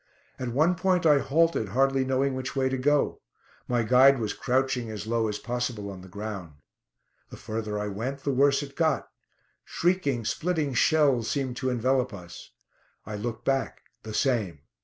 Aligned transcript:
At 0.39 0.47
one 0.47 0.73
point 0.73 1.05
I 1.05 1.19
halted, 1.19 1.69
hardly 1.77 2.03
knowing 2.03 2.33
which 2.33 2.55
way 2.55 2.69
to 2.69 2.77
go; 2.79 3.21
my 3.67 3.83
guide 3.83 4.17
was 4.17 4.33
crouching 4.33 4.89
as 4.89 5.05
low 5.05 5.27
as 5.27 5.37
possible 5.37 5.91
on 5.91 6.01
the 6.01 6.07
ground. 6.07 6.53
The 7.29 7.37
further 7.37 7.77
I 7.77 7.87
went, 7.87 8.23
the 8.23 8.33
worse 8.33 8.63
it 8.63 8.75
got; 8.75 9.09
shrieking, 9.63 10.25
splitting 10.25 10.73
shells 10.73 11.29
seemed 11.29 11.55
to 11.57 11.69
envelop 11.69 12.15
us. 12.15 12.49
I 13.05 13.15
looked 13.15 13.45
back. 13.45 13.81
The 14.01 14.15
same. 14.15 14.61